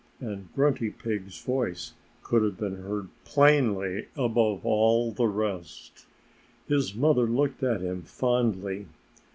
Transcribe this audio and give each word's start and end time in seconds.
And 0.19 0.47
Grunty 0.55 0.89
Pig's 0.89 1.39
voice 1.43 1.93
could 2.23 2.41
have 2.41 2.57
been 2.57 2.77
heard 2.81 3.09
plainly 3.23 4.07
above 4.15 4.65
all 4.65 5.11
the 5.11 5.27
rest. 5.27 6.07
His 6.67 6.95
mother 6.95 7.27
looked 7.27 7.61
at 7.61 7.81
him 7.81 8.01
fondly. 8.01 8.87